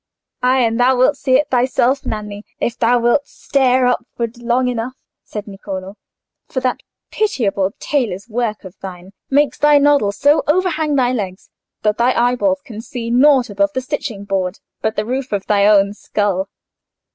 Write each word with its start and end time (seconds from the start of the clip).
"Ay, 0.41 0.61
and 0.61 0.79
thou 0.79 0.97
wilt 0.97 1.15
see 1.15 1.33
it 1.35 1.47
thyself, 1.51 2.07
Nanni, 2.07 2.43
if 2.59 2.75
thou 2.75 2.97
wilt 2.99 3.27
stare 3.27 3.85
upward 3.85 4.35
long 4.41 4.67
enough," 4.67 4.95
said 5.23 5.45
Niccolò; 5.45 5.93
"for 6.47 6.59
that 6.59 6.81
pitiable 7.11 7.73
tailor's 7.79 8.27
work 8.27 8.63
of 8.63 8.75
thine 8.79 9.13
makes 9.29 9.59
thy 9.59 9.77
noddle 9.77 10.11
so 10.11 10.41
overhang 10.47 10.95
thy 10.95 11.11
legs, 11.13 11.51
that 11.83 11.99
thy 11.99 12.13
eyeballs 12.19 12.61
can 12.63 12.81
see 12.81 13.11
nought 13.11 13.51
above 13.51 13.73
the 13.73 13.81
stitching 13.81 14.23
board 14.23 14.57
but 14.81 14.95
the 14.95 15.05
roof 15.05 15.31
of 15.31 15.45
thy 15.45 15.67
own 15.67 15.93
skull." 15.93 16.49